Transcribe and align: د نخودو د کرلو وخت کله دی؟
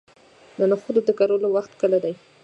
د 0.57 0.59
نخودو 0.71 1.01
د 1.07 1.09
کرلو 1.19 1.47
وخت 1.55 1.71
کله 1.81 1.97
دی؟ 2.03 2.13